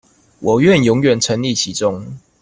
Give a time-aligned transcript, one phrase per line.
[0.39, 2.17] 我願永遠沈溺其中